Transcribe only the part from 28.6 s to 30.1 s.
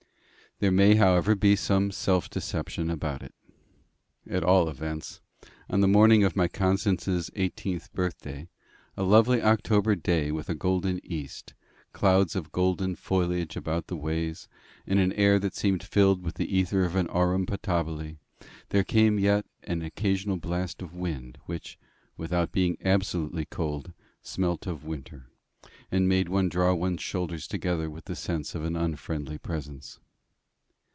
an unfriendly presence.